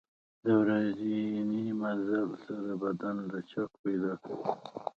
[0.43, 4.41] د ورځني مزل سره بدن لچک پیدا کوي.